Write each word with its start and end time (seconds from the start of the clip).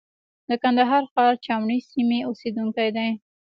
د 0.49 0.51
کندهار 0.63 1.03
ښار 1.13 1.33
چاوڼۍ 1.45 1.79
سیمې 1.91 2.19
اوسېدونکی 2.29 2.89
دی. 2.97 3.09